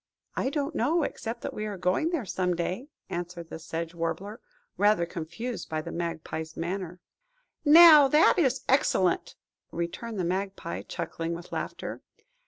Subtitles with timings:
[0.35, 4.39] "I don't know, except that we are going there some day," answered the Sedge Warbler,
[4.75, 6.99] rather confused by the Magpie's manner.
[7.63, 9.35] "Now, that is excellent!"
[9.71, 12.01] returned the Magpie, chuckling with laughter.